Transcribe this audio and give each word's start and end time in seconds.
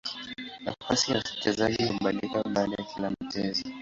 Nafasi 0.65 1.11
ya 1.11 1.17
wachezaji 1.17 1.85
hubadilika 1.85 2.43
baada 2.43 2.75
ya 2.79 2.83
kila 2.95 3.11
mchezo. 3.21 3.63